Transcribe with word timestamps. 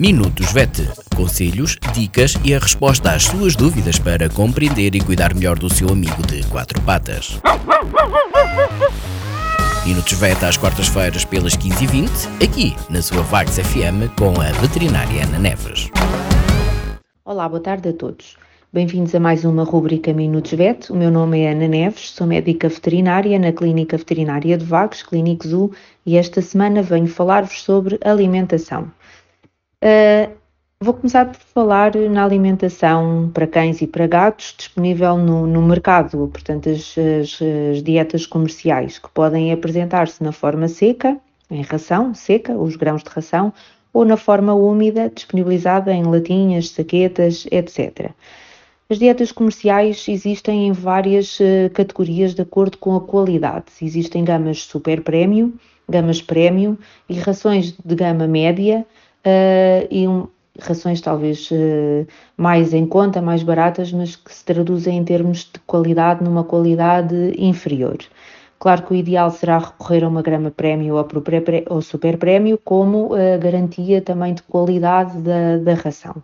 Minutos 0.00 0.50
VET. 0.50 0.88
Conselhos, 1.14 1.76
dicas 1.92 2.34
e 2.42 2.54
a 2.54 2.58
resposta 2.58 3.12
às 3.12 3.24
suas 3.24 3.54
dúvidas 3.54 3.98
para 3.98 4.30
compreender 4.30 4.94
e 4.94 5.00
cuidar 5.02 5.34
melhor 5.34 5.58
do 5.58 5.68
seu 5.68 5.90
amigo 5.90 6.26
de 6.26 6.42
quatro 6.46 6.80
patas. 6.80 7.38
Minutos 9.84 10.14
VET 10.14 10.42
às 10.42 10.56
quartas-feiras 10.56 11.26
pelas 11.26 11.54
15h20, 11.54 12.08
aqui 12.42 12.74
na 12.88 13.02
sua 13.02 13.20
Vagos 13.20 13.58
FM 13.58 14.08
com 14.18 14.40
a 14.40 14.50
veterinária 14.58 15.22
Ana 15.24 15.38
Neves. 15.38 15.90
Olá, 17.22 17.46
boa 17.46 17.60
tarde 17.60 17.90
a 17.90 17.92
todos. 17.92 18.38
Bem-vindos 18.72 19.14
a 19.14 19.20
mais 19.20 19.44
uma 19.44 19.64
rubrica 19.64 20.14
Minutos 20.14 20.52
VET. 20.52 20.90
O 20.90 20.96
meu 20.96 21.10
nome 21.10 21.40
é 21.40 21.52
Ana 21.52 21.68
Neves, 21.68 22.12
sou 22.12 22.26
médica 22.26 22.70
veterinária 22.70 23.38
na 23.38 23.52
Clínica 23.52 23.98
Veterinária 23.98 24.56
de 24.56 24.64
Vagos, 24.64 25.02
Clínico 25.02 25.46
Zoo, 25.46 25.72
e 26.06 26.16
esta 26.16 26.40
semana 26.40 26.80
venho 26.80 27.06
falar-vos 27.06 27.60
sobre 27.60 27.98
alimentação. 28.02 28.90
Uh, 29.82 30.30
vou 30.78 30.92
começar 30.92 31.24
por 31.24 31.40
falar 31.40 31.94
na 31.94 32.22
alimentação 32.22 33.30
para 33.32 33.46
cães 33.46 33.80
e 33.80 33.86
para 33.86 34.06
gatos 34.06 34.54
disponível 34.56 35.16
no, 35.16 35.46
no 35.46 35.62
mercado, 35.62 36.28
portanto, 36.28 36.68
as, 36.68 36.94
as, 36.98 37.38
as 37.72 37.82
dietas 37.82 38.26
comerciais 38.26 38.98
que 38.98 39.08
podem 39.08 39.52
apresentar-se 39.52 40.22
na 40.22 40.32
forma 40.32 40.68
seca, 40.68 41.18
em 41.50 41.62
ração 41.62 42.14
seca, 42.14 42.52
os 42.52 42.76
grãos 42.76 43.02
de 43.02 43.08
ração, 43.08 43.54
ou 43.90 44.04
na 44.04 44.18
forma 44.18 44.52
úmida, 44.52 45.08
disponibilizada 45.08 45.92
em 45.94 46.02
latinhas, 46.02 46.68
saquetas, 46.68 47.46
etc. 47.50 48.10
As 48.90 48.98
dietas 48.98 49.32
comerciais 49.32 50.04
existem 50.06 50.68
em 50.68 50.72
várias 50.72 51.40
uh, 51.40 51.70
categorias 51.72 52.34
de 52.34 52.42
acordo 52.42 52.76
com 52.76 52.94
a 52.96 53.00
qualidade. 53.00 53.66
Existem 53.80 54.24
gamas 54.24 54.62
super 54.64 55.00
prémio, 55.02 55.54
gamas 55.88 56.20
prémio 56.20 56.78
e 57.08 57.14
rações 57.14 57.72
de 57.82 57.94
gama 57.94 58.26
média 58.28 58.84
uh, 59.26 59.86
e 59.90 60.06
um, 60.06 60.26
rações 60.58 61.00
talvez 61.00 61.50
uh, 61.50 62.06
mais 62.36 62.72
em 62.72 62.86
conta, 62.86 63.20
mais 63.20 63.42
baratas, 63.42 63.92
mas 63.92 64.16
que 64.16 64.32
se 64.32 64.44
traduzem 64.44 64.98
em 64.98 65.04
termos 65.04 65.40
de 65.40 65.60
qualidade 65.66 66.22
numa 66.22 66.44
qualidade 66.44 67.34
inferior. 67.38 67.98
Claro 68.58 68.82
que 68.82 68.92
o 68.92 68.96
ideal 68.96 69.30
será 69.30 69.58
recorrer 69.58 70.04
a 70.04 70.08
uma 70.08 70.20
grama 70.20 70.50
prémio 70.50 70.96
ou, 71.68 71.80
super 71.80 72.18
prémio 72.18 72.60
como 72.62 73.14
uh, 73.14 73.38
garantia 73.40 74.02
também 74.02 74.34
de 74.34 74.42
qualidade 74.42 75.16
da, 75.18 75.56
da 75.56 75.74
ração. 75.74 76.22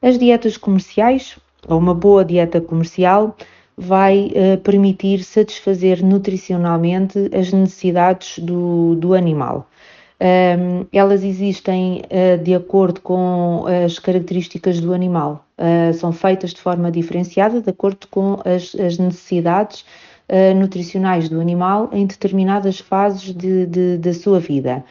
As 0.00 0.18
dietas 0.18 0.56
comerciais, 0.56 1.38
ou 1.68 1.78
uma 1.78 1.94
boa 1.94 2.24
dieta 2.24 2.60
comercial, 2.60 3.36
vai 3.76 4.32
uh, 4.34 4.58
permitir 4.62 5.22
satisfazer 5.22 6.02
nutricionalmente 6.02 7.18
as 7.34 7.52
necessidades 7.52 8.38
do, 8.38 8.94
do 8.96 9.12
animal. 9.12 9.68
Um, 10.22 10.86
elas 10.92 11.24
existem 11.24 12.02
uh, 12.04 12.40
de 12.40 12.54
acordo 12.54 13.00
com 13.00 13.64
as 13.84 13.98
características 13.98 14.78
do 14.78 14.94
animal, 14.94 15.44
uh, 15.58 15.92
são 15.94 16.12
feitas 16.12 16.50
de 16.50 16.60
forma 16.60 16.92
diferenciada, 16.92 17.60
de 17.60 17.68
acordo 17.68 18.06
com 18.06 18.38
as, 18.44 18.72
as 18.76 18.98
necessidades 18.98 19.84
uh, 20.28 20.54
nutricionais 20.54 21.28
do 21.28 21.40
animal 21.40 21.90
em 21.92 22.06
determinadas 22.06 22.78
fases 22.78 23.34
de, 23.34 23.66
de, 23.66 23.98
da 23.98 24.14
sua 24.14 24.38
vida. 24.38 24.84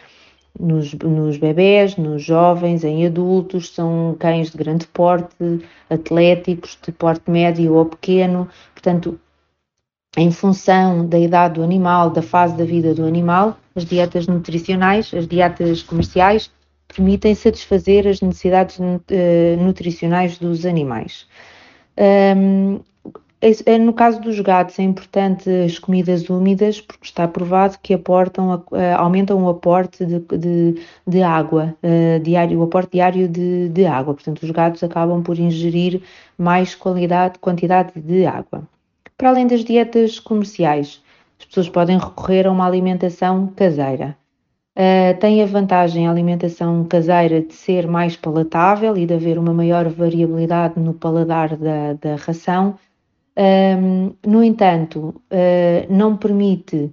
Nos, 0.60 0.94
nos 0.96 1.38
bebés, 1.38 1.95
nos 1.95 2.22
jovens, 2.22 2.84
em 2.84 3.06
adultos, 3.06 3.73
são 3.73 4.18
cães 4.20 4.52
de 4.52 4.58
grande 4.58 4.86
porte, 4.88 5.62
atléticos, 5.90 6.78
de 6.86 6.92
porte 6.92 7.32
médio 7.32 7.73
ou 7.73 7.86
pequeno, 7.86 8.50
portanto, 8.73 9.18
em 10.17 10.31
função 10.31 11.08
da 11.08 11.17
idade 11.17 11.56
do 11.56 11.64
animal, 11.64 12.09
da 12.09 12.22
fase 12.22 12.56
da 12.56 12.66
vida 12.66 12.94
do 12.94 13.06
animal, 13.06 13.58
as 13.76 13.86
dietas 13.86 14.28
nutricionais, 14.28 15.14
as 15.14 15.28
dietas 15.28 15.81
comerciais, 15.84 16.52
permitem 16.88 17.34
satisfazer 17.34 18.06
as 18.08 18.20
necessidades 18.22 18.78
eh, 19.09 19.56
nutricionais 19.58 20.38
dos 20.38 20.66
animais. 20.66 21.26
É, 23.44 23.78
no 23.80 23.94
caso 23.94 24.22
dos 24.22 24.39
gatos, 24.39 24.77
é 24.77 24.83
importante 24.83 25.49
as 25.49 25.80
comidas 25.80 26.30
úmidas, 26.30 26.80
porque 26.80 27.05
está 27.05 27.28
provado 27.28 27.78
que 27.82 27.93
aportam, 27.93 28.64
aumentam 28.98 29.43
o 29.43 29.49
aporte 29.49 30.05
de, 30.05 30.20
de, 30.20 30.82
de 31.08 31.23
água 31.23 31.76
eh, 31.82 32.20
diário, 32.20 32.60
o 32.60 32.64
aporte 32.64 32.92
diário 32.93 33.28
de, 33.28 33.70
de, 33.70 33.86
água. 33.86 34.14
Portanto, 34.14 34.43
os 34.43 34.52
gatos 34.52 34.83
acabam 34.83 35.23
por 35.23 35.39
ingerir 35.39 36.02
mais 36.38 36.76
qualidade, 36.76 37.39
quantidade 37.39 37.93
de 37.99 38.26
água. 38.26 38.64
Para 39.21 39.30
além 39.30 39.45
das 39.45 39.64
dietas 39.64 40.20
comerciais, 40.20 40.99
as 41.39 41.45
pessoas 41.45 41.70
podem 41.70 41.99
recorrer 41.99 42.48
a 42.48 42.52
uma 42.52 42.65
alimentação 42.65 43.54
caseira. 43.55 44.17
Uh, 44.76 45.15
tem 45.20 45.43
a 45.43 45.45
vantagem 45.45 46.08
a 46.08 46.09
alimentação 46.09 46.83
caseira 46.86 47.39
de 47.39 47.54
ser 47.54 47.86
mais 47.86 48.15
palatável 48.15 48.98
e 48.98 49.05
de 49.05 49.14
haver 49.14 49.37
uma 49.37 49.54
maior 49.54 49.87
variabilidade 49.89 50.80
no 50.80 50.95
paladar 50.95 51.55
da, 51.55 51.93
da 51.93 52.15
ração. 52.15 52.80
Um, 53.37 54.15
no 54.26 54.43
entanto, 54.43 55.10
uh, 55.10 55.86
não 55.87 56.17
permite 56.17 56.92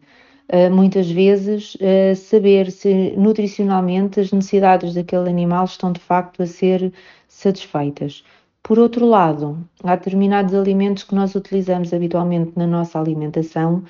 uh, 0.53 0.71
muitas 0.71 1.11
vezes 1.11 1.79
saber 2.15 2.71
se 2.71 3.15
nutricionalmente 3.17 4.21
as 4.21 4.31
necessidades 4.33 4.93
daquele 4.93 5.31
animal 5.31 5.65
estão 5.65 5.93
de 5.93 6.01
facto 6.01 6.43
a 6.43 6.47
ser 6.47 6.93
satisfeitas. 7.27 8.23
Por 8.63 8.79
outro 8.79 9.07
lado, 9.07 9.67
há 9.83 9.97
determinados 9.97 10.55
alimentos 10.55 11.03
que 11.05 11.15
nós 11.15 11.35
utilizamos 11.35 11.93
habitualmente 11.95 12.53
na 12.57 12.67
nossa 12.67 13.01
alimentação 13.01 13.85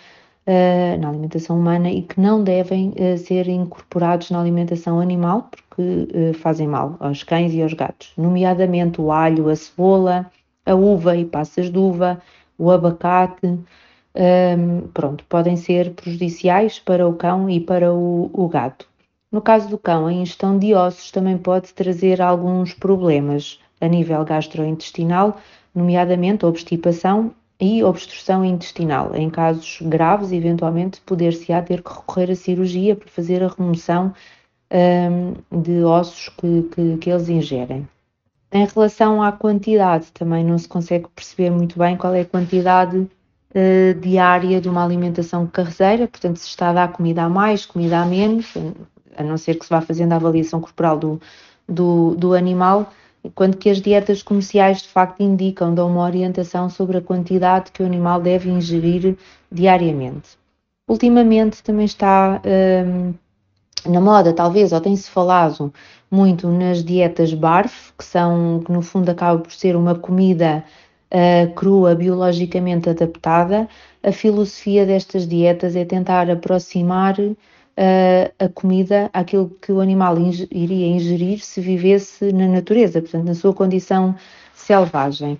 uh, 0.48 1.00
na 1.00 1.10
alimentação 1.10 1.58
humana 1.58 1.90
e 1.90 2.02
que 2.02 2.18
não 2.20 2.42
devem 2.42 2.90
uh, 2.90 3.18
ser 3.18 3.48
incorporados 3.48 4.30
na 4.30 4.40
alimentação 4.40 4.98
animal 4.98 5.50
porque 5.50 5.82
uh, 5.82 6.34
fazem 6.34 6.66
mal 6.66 6.96
aos 6.98 7.22
cães 7.22 7.52
e 7.52 7.62
aos 7.62 7.74
gatos, 7.74 8.12
nomeadamente 8.16 9.00
o 9.00 9.12
alho, 9.12 9.48
a 9.48 9.56
cebola, 9.56 10.30
a 10.64 10.74
uva 10.74 11.16
e 11.16 11.24
passas 11.24 11.70
de 11.70 11.78
uva, 11.78 12.20
o 12.56 12.70
abacate, 12.70 13.58
ehm, 14.14 14.88
pronto, 14.92 15.24
podem 15.28 15.56
ser 15.56 15.94
prejudiciais 15.94 16.78
para 16.78 17.06
o 17.08 17.14
cão 17.14 17.48
e 17.48 17.60
para 17.60 17.92
o, 17.94 18.30
o 18.32 18.48
gato. 18.48 18.86
No 19.30 19.40
caso 19.40 19.68
do 19.68 19.78
cão, 19.78 20.06
a 20.06 20.12
ingestão 20.12 20.58
de 20.58 20.74
ossos 20.74 21.10
também 21.10 21.38
pode 21.38 21.72
trazer 21.72 22.20
alguns 22.20 22.74
problemas 22.74 23.60
a 23.80 23.88
nível 23.88 24.24
gastrointestinal, 24.24 25.38
nomeadamente 25.74 26.44
obstipação 26.44 27.32
e 27.60 27.82
obstrução 27.82 28.44
intestinal. 28.44 29.14
Em 29.14 29.28
casos 29.28 29.78
graves, 29.82 30.32
eventualmente, 30.32 31.00
poder-se-á 31.00 31.62
ter 31.62 31.82
que 31.82 31.92
recorrer 31.92 32.30
à 32.30 32.36
cirurgia 32.36 32.94
para 32.94 33.08
fazer 33.08 33.42
a 33.42 33.48
remoção 33.48 34.14
um, 34.70 35.62
de 35.62 35.82
ossos 35.82 36.28
que, 36.28 36.62
que, 36.74 36.96
que, 36.98 37.10
eles 37.10 37.28
ingerem. 37.28 37.88
Em 38.52 38.64
relação 38.64 39.22
à 39.22 39.32
quantidade, 39.32 40.10
também 40.12 40.44
não 40.44 40.56
se 40.56 40.68
consegue 40.68 41.06
perceber 41.14 41.50
muito 41.50 41.78
bem 41.78 41.96
qual 41.96 42.14
é 42.14 42.20
a 42.20 42.24
quantidade 42.24 42.96
uh, 42.98 44.00
diária 44.00 44.60
de 44.60 44.68
uma 44.68 44.84
alimentação 44.84 45.46
caseira, 45.46 46.06
portanto, 46.06 46.36
se 46.36 46.48
está 46.48 46.70
a 46.70 46.72
dar 46.72 46.92
comida 46.92 47.24
a 47.24 47.28
mais, 47.28 47.66
comida 47.66 47.98
a 47.98 48.06
menos, 48.06 48.54
a 49.16 49.22
não 49.22 49.36
ser 49.36 49.56
que 49.56 49.64
se 49.64 49.70
vá 49.70 49.80
fazendo 49.80 50.12
a 50.12 50.16
avaliação 50.16 50.60
corporal 50.60 50.96
do, 50.96 51.20
do, 51.68 52.14
do 52.14 52.34
animal, 52.34 52.90
quando 53.34 53.56
que 53.56 53.70
as 53.70 53.80
dietas 53.80 54.22
comerciais 54.22 54.82
de 54.82 54.88
facto 54.88 55.22
indicam, 55.22 55.74
dão 55.74 55.88
uma 55.90 56.02
orientação 56.02 56.68
sobre 56.70 56.98
a 56.98 57.02
quantidade 57.02 57.72
que 57.72 57.82
o 57.82 57.86
animal 57.86 58.20
deve 58.20 58.50
ingerir 58.50 59.16
diariamente. 59.50 60.38
Ultimamente 60.88 61.62
também 61.62 61.84
está 61.84 62.40
hum, 62.86 63.12
na 63.86 64.00
moda, 64.00 64.32
talvez, 64.32 64.72
ou 64.72 64.80
tem-se 64.80 65.10
falado 65.10 65.72
muito 66.10 66.48
nas 66.48 66.82
dietas 66.82 67.34
BARF, 67.34 67.92
que 67.96 68.04
são, 68.04 68.62
que 68.64 68.72
no 68.72 68.82
fundo 68.82 69.10
acaba 69.10 69.38
por 69.40 69.52
ser 69.52 69.76
uma 69.76 69.94
comida 69.94 70.64
uh, 71.12 71.54
crua, 71.54 71.94
biologicamente 71.94 72.88
adaptada. 72.88 73.68
A 74.02 74.12
filosofia 74.12 74.86
destas 74.86 75.26
dietas 75.26 75.76
é 75.76 75.84
tentar 75.84 76.30
aproximar 76.30 77.16
a 78.38 78.48
comida 78.48 79.08
àquilo 79.12 79.50
que 79.60 79.70
o 79.70 79.80
animal 79.80 80.16
iria 80.50 80.86
ingerir 80.86 81.40
se 81.40 81.60
vivesse 81.60 82.32
na 82.32 82.48
natureza, 82.48 83.00
portanto, 83.00 83.24
na 83.24 83.34
sua 83.34 83.54
condição 83.54 84.14
selvagem. 84.54 85.38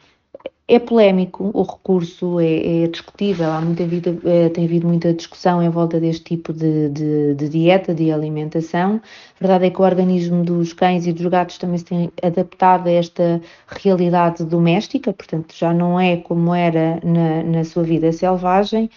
É 0.70 0.78
polémico, 0.78 1.50
o 1.54 1.62
recurso 1.62 2.38
é, 2.38 2.84
é 2.84 2.86
discutível, 2.88 3.50
há 3.50 3.58
muita 3.58 3.86
vida, 3.86 4.14
é, 4.22 4.50
tem 4.50 4.66
havido 4.66 4.86
muita 4.86 5.14
discussão 5.14 5.62
em 5.62 5.70
volta 5.70 5.98
deste 5.98 6.24
tipo 6.24 6.52
de, 6.52 6.90
de, 6.90 7.34
de, 7.34 7.48
dieta, 7.48 7.94
de 7.94 8.12
alimentação. 8.12 9.00
A 9.36 9.38
verdade 9.40 9.64
é 9.64 9.70
que 9.70 9.80
o 9.80 9.84
organismo 9.84 10.44
dos 10.44 10.74
cães 10.74 11.06
e 11.06 11.12
dos 11.14 11.24
gatos 11.24 11.56
também 11.56 11.78
se 11.78 11.86
tem 11.86 12.12
adaptado 12.22 12.86
a 12.86 12.92
esta 12.92 13.40
realidade 13.66 14.44
doméstica, 14.44 15.10
portanto 15.10 15.54
já 15.56 15.72
não 15.72 15.98
é 15.98 16.18
como 16.18 16.54
era 16.54 17.00
na, 17.02 17.42
na 17.44 17.64
sua 17.64 17.82
vida 17.82 18.12
selvagem. 18.12 18.90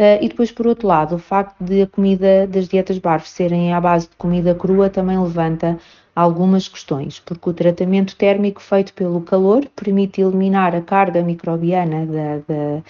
Uh, 0.00 0.16
e 0.24 0.28
depois, 0.30 0.50
por 0.50 0.66
outro 0.66 0.88
lado, 0.88 1.16
o 1.16 1.18
facto 1.18 1.62
de 1.62 1.82
a 1.82 1.86
comida 1.86 2.46
das 2.46 2.66
dietas 2.66 2.96
BARF 2.96 3.28
serem 3.28 3.74
à 3.74 3.78
base 3.78 4.08
de 4.08 4.16
comida 4.16 4.54
crua 4.54 4.88
também 4.88 5.20
levanta 5.22 5.78
algumas 6.16 6.66
questões, 6.66 7.20
porque 7.20 7.50
o 7.50 7.52
tratamento 7.52 8.16
térmico 8.16 8.62
feito 8.62 8.94
pelo 8.94 9.20
calor 9.20 9.66
permite 9.76 10.22
eliminar 10.22 10.74
a 10.74 10.80
carga 10.80 11.22
microbiana 11.22 12.06
da, 12.06 12.38
da, 12.48 12.82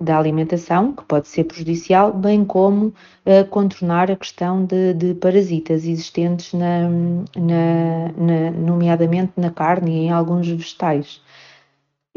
da 0.00 0.18
alimentação, 0.18 0.92
que 0.92 1.04
pode 1.04 1.28
ser 1.28 1.44
prejudicial, 1.44 2.12
bem 2.12 2.44
como 2.44 2.86
uh, 2.86 3.44
contornar 3.48 4.10
a 4.10 4.16
questão 4.16 4.64
de, 4.64 4.92
de 4.94 5.14
parasitas 5.14 5.84
existentes, 5.84 6.52
na, 6.52 6.88
na, 7.36 8.08
na, 8.16 8.50
nomeadamente 8.50 9.34
na 9.36 9.52
carne 9.52 9.92
e 9.92 10.06
em 10.06 10.10
alguns 10.10 10.48
vegetais. 10.48 11.22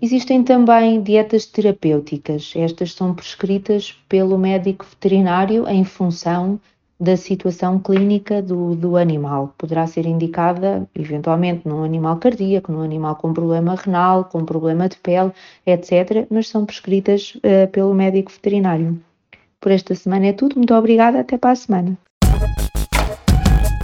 Existem 0.02 0.44
também 0.44 1.02
dietas 1.02 1.46
terapêuticas. 1.46 2.54
Estas 2.56 2.94
são 2.94 3.14
prescritas 3.14 3.94
pelo 4.10 4.38
médico 4.38 4.86
veterinário 4.86 5.68
em 5.68 5.84
função 5.84 6.60
da 7.00 7.18
situação 7.18 7.80
clínica 7.80 8.42
do, 8.42 8.76
do 8.76 8.98
animal. 8.98 9.54
Poderá 9.58 9.86
ser 9.86 10.06
indicada, 10.06 10.88
eventualmente, 10.96 11.68
num 11.68 11.84
animal 11.84 12.18
cardíaco, 12.18 12.72
num 12.72 12.82
animal 12.82 13.16
com 13.18 13.34
problema 13.34 13.76
renal, 13.76 14.26
com 14.26 14.46
problema 14.46 14.88
de 14.88 14.98
pele, 14.98 15.32
etc., 15.66 16.26
mas 16.30 16.48
são 16.48 16.66
prescritas 16.66 17.36
uh, 17.36 17.70
pelo 17.72 17.94
médico 17.94 18.32
veterinário. 18.32 19.00
Por 19.60 19.72
esta 19.72 19.94
semana 19.96 20.28
é 20.28 20.34
tudo. 20.34 20.56
Muito 20.56 20.74
obrigada. 20.74 21.20
Até 21.20 21.38
para 21.38 21.52
a 21.52 21.56
semana. 21.56 21.98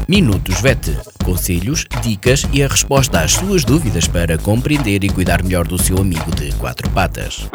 Minutos 0.09 0.59
VET. 0.59 0.97
Conselhos, 1.23 1.85
dicas 2.01 2.43
e 2.51 2.63
a 2.63 2.67
resposta 2.67 3.19
às 3.19 3.33
suas 3.33 3.63
dúvidas 3.63 4.07
para 4.07 4.39
compreender 4.39 5.03
e 5.03 5.07
cuidar 5.07 5.43
melhor 5.43 5.67
do 5.67 5.77
seu 5.77 5.99
amigo 5.99 6.35
de 6.35 6.51
quatro 6.53 6.89
patas. 6.89 7.47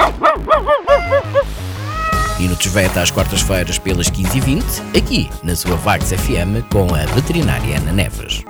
Minutos 2.38 2.66
VET 2.66 2.96
às 2.96 3.10
quartas-feiras 3.10 3.76
pelas 3.80 4.08
15h20, 4.08 4.62
aqui 4.96 5.28
na 5.42 5.56
sua 5.56 5.74
Vagos 5.74 6.12
FM 6.12 6.62
com 6.70 6.94
a 6.94 7.04
veterinária 7.12 7.76
Ana 7.76 7.90
Neves. 7.90 8.44